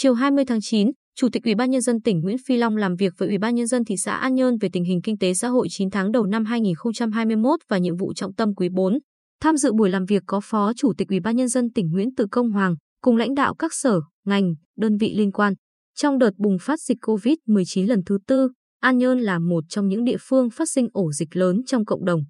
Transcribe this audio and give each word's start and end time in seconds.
Chiều 0.00 0.14
20 0.14 0.44
tháng 0.44 0.60
9, 0.60 0.90
Chủ 1.16 1.28
tịch 1.32 1.44
Ủy 1.44 1.54
ban 1.54 1.70
nhân 1.70 1.80
dân 1.80 2.00
tỉnh 2.02 2.20
Nguyễn 2.20 2.36
Phi 2.46 2.56
Long 2.56 2.76
làm 2.76 2.96
việc 2.96 3.12
với 3.18 3.28
Ủy 3.28 3.38
ban 3.38 3.54
nhân 3.54 3.66
dân 3.66 3.84
thị 3.84 3.96
xã 3.96 4.12
An 4.12 4.34
Nhơn 4.34 4.58
về 4.58 4.68
tình 4.72 4.84
hình 4.84 5.00
kinh 5.02 5.18
tế 5.18 5.34
xã 5.34 5.48
hội 5.48 5.66
9 5.70 5.90
tháng 5.90 6.12
đầu 6.12 6.26
năm 6.26 6.44
2021 6.44 7.60
và 7.68 7.78
nhiệm 7.78 7.96
vụ 7.96 8.14
trọng 8.14 8.34
tâm 8.34 8.54
quý 8.54 8.68
4. 8.68 8.98
Tham 9.40 9.56
dự 9.56 9.72
buổi 9.72 9.90
làm 9.90 10.04
việc 10.04 10.22
có 10.26 10.40
Phó 10.44 10.72
Chủ 10.76 10.92
tịch 10.98 11.08
Ủy 11.08 11.20
ban 11.20 11.36
nhân 11.36 11.48
dân 11.48 11.72
tỉnh 11.72 11.90
Nguyễn 11.90 12.14
Tự 12.14 12.26
Công 12.30 12.50
Hoàng 12.50 12.74
cùng 13.00 13.16
lãnh 13.16 13.34
đạo 13.34 13.54
các 13.54 13.74
sở, 13.74 14.00
ngành, 14.26 14.54
đơn 14.76 14.96
vị 14.96 15.14
liên 15.16 15.32
quan. 15.32 15.54
Trong 15.96 16.18
đợt 16.18 16.32
bùng 16.36 16.56
phát 16.60 16.80
dịch 16.80 16.98
COVID-19 17.02 17.86
lần 17.86 18.00
thứ 18.06 18.18
tư, 18.26 18.48
An 18.80 18.98
Nhơn 18.98 19.18
là 19.18 19.38
một 19.38 19.64
trong 19.68 19.88
những 19.88 20.04
địa 20.04 20.18
phương 20.20 20.50
phát 20.50 20.68
sinh 20.70 20.88
ổ 20.92 21.12
dịch 21.12 21.36
lớn 21.36 21.60
trong 21.66 21.84
cộng 21.84 22.04
đồng. 22.04 22.20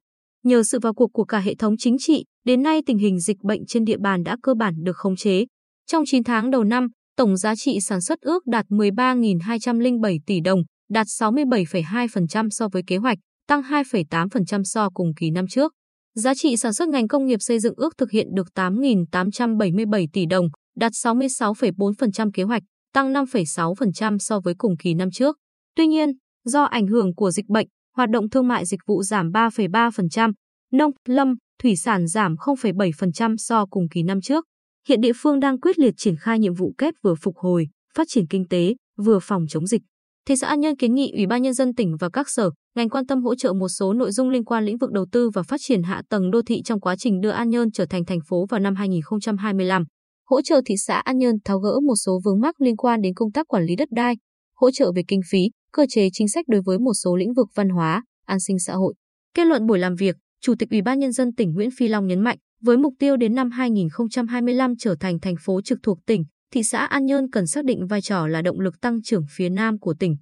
Nhờ 0.44 0.62
sự 0.62 0.78
vào 0.82 0.94
cuộc 0.94 1.10
của 1.12 1.24
cả 1.24 1.38
hệ 1.38 1.54
thống 1.54 1.76
chính 1.78 1.96
trị, 1.98 2.24
đến 2.44 2.62
nay 2.62 2.80
tình 2.86 2.98
hình 2.98 3.20
dịch 3.20 3.38
bệnh 3.42 3.66
trên 3.66 3.84
địa 3.84 3.98
bàn 3.98 4.22
đã 4.22 4.36
cơ 4.42 4.54
bản 4.54 4.74
được 4.82 4.96
khống 4.96 5.16
chế. 5.16 5.44
Trong 5.86 6.02
9 6.06 6.24
tháng 6.24 6.50
đầu 6.50 6.64
năm, 6.64 6.88
tổng 7.18 7.36
giá 7.36 7.54
trị 7.56 7.80
sản 7.80 8.00
xuất 8.00 8.20
ước 8.20 8.46
đạt 8.46 8.66
13.207 8.66 10.18
tỷ 10.26 10.40
đồng, 10.40 10.60
đạt 10.90 11.06
67,2% 11.06 12.48
so 12.50 12.68
với 12.68 12.82
kế 12.86 12.96
hoạch, 12.96 13.18
tăng 13.48 13.62
2,8% 13.62 14.62
so 14.64 14.90
cùng 14.90 15.14
kỳ 15.20 15.30
năm 15.30 15.46
trước. 15.46 15.72
Giá 16.14 16.34
trị 16.34 16.56
sản 16.56 16.72
xuất 16.72 16.88
ngành 16.88 17.08
công 17.08 17.26
nghiệp 17.26 17.36
xây 17.40 17.60
dựng 17.60 17.74
ước 17.76 17.94
thực 17.98 18.10
hiện 18.10 18.26
được 18.34 18.46
8.877 18.54 20.06
tỷ 20.12 20.26
đồng, 20.26 20.46
đạt 20.76 20.92
66,4% 20.92 22.30
kế 22.34 22.42
hoạch, 22.42 22.62
tăng 22.94 23.12
5,6% 23.12 24.18
so 24.18 24.40
với 24.40 24.54
cùng 24.58 24.76
kỳ 24.76 24.94
năm 24.94 25.10
trước. 25.10 25.36
Tuy 25.76 25.86
nhiên, 25.86 26.12
do 26.44 26.62
ảnh 26.62 26.86
hưởng 26.86 27.14
của 27.14 27.30
dịch 27.30 27.48
bệnh, 27.48 27.66
hoạt 27.96 28.10
động 28.10 28.30
thương 28.30 28.48
mại 28.48 28.66
dịch 28.66 28.80
vụ 28.86 29.02
giảm 29.02 29.30
3,3%, 29.30 30.32
nông, 30.72 30.90
lâm, 31.08 31.34
thủy 31.62 31.76
sản 31.76 32.06
giảm 32.06 32.34
0,7% 32.34 33.36
so 33.38 33.66
cùng 33.66 33.88
kỳ 33.88 34.02
năm 34.02 34.20
trước. 34.20 34.44
Hiện 34.88 35.00
địa 35.00 35.12
phương 35.16 35.40
đang 35.40 35.60
quyết 35.60 35.78
liệt 35.78 35.94
triển 35.96 36.16
khai 36.16 36.38
nhiệm 36.38 36.54
vụ 36.54 36.74
kép 36.78 36.94
vừa 37.02 37.14
phục 37.14 37.36
hồi, 37.36 37.66
phát 37.94 38.06
triển 38.08 38.26
kinh 38.26 38.48
tế, 38.48 38.74
vừa 38.96 39.18
phòng 39.22 39.44
chống 39.48 39.66
dịch. 39.66 39.82
Thị 40.28 40.36
xã 40.36 40.46
An 40.46 40.60
Nhơn 40.60 40.76
kiến 40.76 40.94
nghị 40.94 41.12
Ủy 41.12 41.26
ban 41.26 41.42
nhân 41.42 41.54
dân 41.54 41.74
tỉnh 41.74 41.96
và 42.00 42.08
các 42.12 42.28
sở, 42.28 42.50
ngành 42.76 42.88
quan 42.88 43.06
tâm 43.06 43.22
hỗ 43.22 43.34
trợ 43.34 43.52
một 43.52 43.68
số 43.68 43.92
nội 43.92 44.12
dung 44.12 44.30
liên 44.30 44.44
quan 44.44 44.64
lĩnh 44.64 44.78
vực 44.78 44.90
đầu 44.92 45.06
tư 45.12 45.30
và 45.30 45.42
phát 45.42 45.60
triển 45.60 45.82
hạ 45.82 46.02
tầng 46.08 46.30
đô 46.30 46.42
thị 46.42 46.62
trong 46.62 46.80
quá 46.80 46.96
trình 46.98 47.20
đưa 47.20 47.30
An 47.30 47.50
Nhơn 47.50 47.70
trở 47.70 47.86
thành 47.86 48.04
thành 48.04 48.18
phố 48.28 48.46
vào 48.50 48.60
năm 48.60 48.74
2025. 48.74 49.84
Hỗ 50.26 50.42
trợ 50.42 50.60
thị 50.66 50.74
xã 50.76 50.98
An 50.98 51.18
Nhơn 51.18 51.34
tháo 51.44 51.58
gỡ 51.58 51.80
một 51.86 51.96
số 51.96 52.20
vướng 52.24 52.40
mắc 52.40 52.60
liên 52.60 52.76
quan 52.76 53.00
đến 53.00 53.14
công 53.14 53.32
tác 53.32 53.48
quản 53.48 53.64
lý 53.64 53.76
đất 53.76 53.88
đai, 53.90 54.14
hỗ 54.56 54.70
trợ 54.70 54.92
về 54.92 55.02
kinh 55.08 55.20
phí, 55.30 55.38
cơ 55.72 55.86
chế 55.88 56.08
chính 56.12 56.28
sách 56.28 56.44
đối 56.48 56.62
với 56.64 56.78
một 56.78 56.94
số 56.94 57.16
lĩnh 57.16 57.34
vực 57.34 57.48
văn 57.54 57.68
hóa, 57.68 58.02
an 58.26 58.40
sinh 58.40 58.58
xã 58.58 58.74
hội. 58.74 58.94
Kết 59.34 59.44
luận 59.44 59.66
buổi 59.66 59.78
làm 59.78 59.94
việc, 59.94 60.16
Chủ 60.40 60.54
tịch 60.58 60.70
Ủy 60.70 60.82
ban 60.82 60.98
nhân 60.98 61.12
dân 61.12 61.34
tỉnh 61.34 61.52
Nguyễn 61.54 61.70
Phi 61.78 61.88
Long 61.88 62.06
nhấn 62.06 62.20
mạnh, 62.20 62.38
với 62.60 62.76
mục 62.76 62.94
tiêu 62.98 63.16
đến 63.16 63.34
năm 63.34 63.50
2025 63.50 64.76
trở 64.76 64.94
thành 65.00 65.20
thành 65.20 65.34
phố 65.40 65.60
trực 65.62 65.78
thuộc 65.82 65.98
tỉnh, 66.06 66.24
thị 66.52 66.62
xã 66.62 66.86
An 66.86 67.06
Nhơn 67.06 67.30
cần 67.30 67.46
xác 67.46 67.64
định 67.64 67.86
vai 67.86 68.00
trò 68.00 68.26
là 68.26 68.42
động 68.42 68.60
lực 68.60 68.80
tăng 68.80 69.02
trưởng 69.02 69.24
phía 69.30 69.48
Nam 69.48 69.78
của 69.78 69.94
tỉnh. 69.94 70.16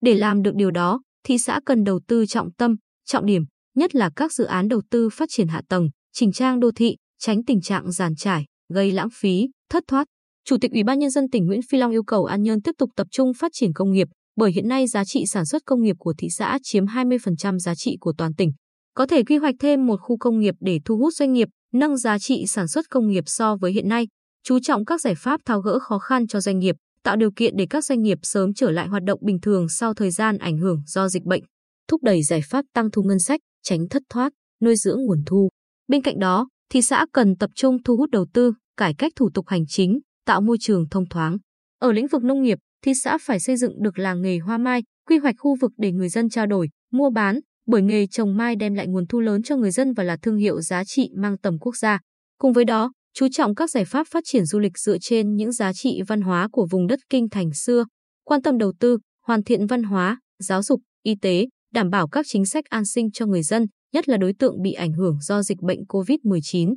Để 0.00 0.14
làm 0.14 0.42
được 0.42 0.54
điều 0.54 0.70
đó, 0.70 1.02
thị 1.24 1.38
xã 1.38 1.60
cần 1.66 1.84
đầu 1.84 2.00
tư 2.08 2.26
trọng 2.26 2.52
tâm, 2.52 2.76
trọng 3.06 3.26
điểm, 3.26 3.44
nhất 3.74 3.94
là 3.94 4.10
các 4.16 4.32
dự 4.32 4.44
án 4.44 4.68
đầu 4.68 4.82
tư 4.90 5.08
phát 5.12 5.28
triển 5.32 5.48
hạ 5.48 5.62
tầng, 5.68 5.88
chỉnh 6.12 6.32
trang 6.32 6.60
đô 6.60 6.70
thị, 6.76 6.96
tránh 7.18 7.44
tình 7.44 7.60
trạng 7.60 7.92
giàn 7.92 8.14
trải, 8.14 8.44
gây 8.72 8.90
lãng 8.90 9.08
phí, 9.12 9.48
thất 9.70 9.84
thoát. 9.88 10.06
Chủ 10.44 10.56
tịch 10.60 10.72
Ủy 10.72 10.84
ban 10.84 10.98
nhân 10.98 11.10
dân 11.10 11.30
tỉnh 11.30 11.46
Nguyễn 11.46 11.60
Phi 11.70 11.78
Long 11.78 11.90
yêu 11.90 12.02
cầu 12.02 12.24
An 12.24 12.42
Nhơn 12.42 12.62
tiếp 12.62 12.72
tục 12.78 12.90
tập 12.96 13.06
trung 13.10 13.34
phát 13.34 13.52
triển 13.54 13.72
công 13.72 13.92
nghiệp, 13.92 14.08
bởi 14.36 14.52
hiện 14.52 14.68
nay 14.68 14.86
giá 14.86 15.04
trị 15.04 15.26
sản 15.26 15.46
xuất 15.46 15.62
công 15.66 15.82
nghiệp 15.82 15.96
của 15.98 16.14
thị 16.18 16.28
xã 16.30 16.58
chiếm 16.62 16.86
20% 16.86 17.58
giá 17.58 17.74
trị 17.74 17.96
của 18.00 18.12
toàn 18.18 18.34
tỉnh. 18.34 18.52
Có 18.94 19.06
thể 19.06 19.22
quy 19.22 19.36
hoạch 19.36 19.54
thêm 19.60 19.86
một 19.86 20.00
khu 20.00 20.16
công 20.18 20.38
nghiệp 20.38 20.54
để 20.60 20.80
thu 20.84 20.96
hút 20.96 21.14
doanh 21.14 21.32
nghiệp, 21.32 21.48
nâng 21.72 21.96
giá 21.96 22.18
trị 22.18 22.44
sản 22.46 22.68
xuất 22.68 22.90
công 22.90 23.08
nghiệp 23.08 23.24
so 23.26 23.56
với 23.56 23.72
hiện 23.72 23.88
nay, 23.88 24.08
chú 24.44 24.58
trọng 24.60 24.84
các 24.84 25.00
giải 25.00 25.14
pháp 25.14 25.40
tháo 25.44 25.60
gỡ 25.60 25.78
khó 25.78 25.98
khăn 25.98 26.26
cho 26.26 26.40
doanh 26.40 26.58
nghiệp, 26.58 26.76
tạo 27.02 27.16
điều 27.16 27.30
kiện 27.36 27.56
để 27.56 27.66
các 27.70 27.84
doanh 27.84 28.02
nghiệp 28.02 28.18
sớm 28.22 28.54
trở 28.54 28.70
lại 28.70 28.88
hoạt 28.88 29.02
động 29.02 29.18
bình 29.22 29.40
thường 29.40 29.68
sau 29.68 29.94
thời 29.94 30.10
gian 30.10 30.38
ảnh 30.38 30.58
hưởng 30.58 30.82
do 30.86 31.08
dịch 31.08 31.24
bệnh, 31.24 31.42
thúc 31.88 32.02
đẩy 32.02 32.22
giải 32.22 32.40
pháp 32.50 32.64
tăng 32.74 32.90
thu 32.90 33.02
ngân 33.02 33.18
sách, 33.18 33.40
tránh 33.62 33.88
thất 33.88 34.02
thoát, 34.10 34.32
nuôi 34.62 34.76
dưỡng 34.76 35.04
nguồn 35.06 35.22
thu. 35.26 35.48
Bên 35.88 36.02
cạnh 36.02 36.18
đó, 36.18 36.48
thị 36.70 36.82
xã 36.82 37.06
cần 37.12 37.36
tập 37.36 37.50
trung 37.54 37.82
thu 37.82 37.96
hút 37.96 38.10
đầu 38.10 38.26
tư, 38.34 38.52
cải 38.76 38.94
cách 38.94 39.12
thủ 39.16 39.30
tục 39.34 39.48
hành 39.48 39.66
chính, 39.66 40.00
tạo 40.26 40.40
môi 40.40 40.56
trường 40.60 40.88
thông 40.88 41.08
thoáng. 41.08 41.36
Ở 41.78 41.92
lĩnh 41.92 42.06
vực 42.06 42.24
nông 42.24 42.42
nghiệp, 42.42 42.58
thị 42.84 42.92
xã 42.94 43.18
phải 43.22 43.40
xây 43.40 43.56
dựng 43.56 43.82
được 43.82 43.98
làng 43.98 44.22
nghề 44.22 44.38
hoa 44.38 44.58
mai, 44.58 44.82
quy 45.08 45.18
hoạch 45.18 45.34
khu 45.38 45.56
vực 45.60 45.72
để 45.76 45.92
người 45.92 46.08
dân 46.08 46.28
trao 46.28 46.46
đổi, 46.46 46.68
mua 46.92 47.10
bán, 47.10 47.40
bởi 47.66 47.82
nghề 47.82 48.06
trồng 48.06 48.36
mai 48.36 48.56
đem 48.56 48.74
lại 48.74 48.86
nguồn 48.86 49.06
thu 49.06 49.20
lớn 49.20 49.42
cho 49.42 49.56
người 49.56 49.70
dân 49.70 49.92
và 49.92 50.04
là 50.04 50.16
thương 50.22 50.36
hiệu 50.36 50.60
giá 50.60 50.84
trị 50.84 51.10
mang 51.16 51.38
tầm 51.38 51.58
quốc 51.58 51.76
gia. 51.76 51.98
Cùng 52.38 52.52
với 52.52 52.64
đó, 52.64 52.92
chú 53.14 53.28
trọng 53.32 53.54
các 53.54 53.70
giải 53.70 53.84
pháp 53.84 54.06
phát 54.10 54.24
triển 54.26 54.44
du 54.44 54.58
lịch 54.58 54.78
dựa 54.78 54.98
trên 55.00 55.36
những 55.36 55.52
giá 55.52 55.72
trị 55.72 56.00
văn 56.06 56.20
hóa 56.20 56.48
của 56.52 56.66
vùng 56.70 56.86
đất 56.86 57.00
kinh 57.10 57.28
thành 57.28 57.52
xưa, 57.54 57.84
quan 58.24 58.42
tâm 58.42 58.58
đầu 58.58 58.72
tư, 58.80 58.98
hoàn 59.26 59.44
thiện 59.44 59.66
văn 59.66 59.82
hóa, 59.82 60.20
giáo 60.38 60.62
dục, 60.62 60.80
y 61.02 61.14
tế, 61.22 61.46
đảm 61.72 61.90
bảo 61.90 62.08
các 62.08 62.26
chính 62.28 62.46
sách 62.46 62.64
an 62.64 62.84
sinh 62.84 63.10
cho 63.10 63.26
người 63.26 63.42
dân, 63.42 63.66
nhất 63.92 64.08
là 64.08 64.16
đối 64.16 64.32
tượng 64.38 64.62
bị 64.62 64.72
ảnh 64.72 64.92
hưởng 64.92 65.18
do 65.20 65.42
dịch 65.42 65.58
bệnh 65.60 65.80
COVID-19. 65.88 66.74